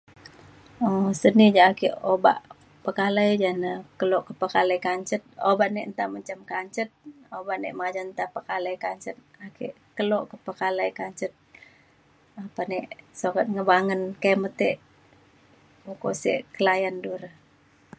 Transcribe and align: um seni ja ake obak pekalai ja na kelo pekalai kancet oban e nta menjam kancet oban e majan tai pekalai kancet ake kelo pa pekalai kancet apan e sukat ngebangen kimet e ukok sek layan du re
um 0.85 1.07
seni 1.21 1.47
ja 1.57 1.63
ake 1.71 1.89
obak 2.13 2.39
pekalai 2.85 3.31
ja 3.43 3.51
na 3.63 3.71
kelo 3.99 4.17
pekalai 4.41 4.79
kancet 4.87 5.23
oban 5.49 5.73
e 5.79 5.83
nta 5.91 6.03
menjam 6.13 6.41
kancet 6.51 6.89
oban 7.37 7.61
e 7.69 7.71
majan 7.81 8.07
tai 8.17 8.33
pekalai 8.35 8.75
kancet 8.85 9.17
ake 9.45 9.67
kelo 9.97 10.17
pa 10.29 10.35
pekalai 10.45 10.91
kancet 10.99 11.33
apan 12.45 12.69
e 12.77 12.79
sukat 13.19 13.47
ngebangen 13.53 14.01
kimet 14.23 14.59
e 14.69 14.71
ukok 15.91 16.15
sek 16.21 16.43
layan 16.67 16.95
du 17.03 17.11
re 17.21 17.29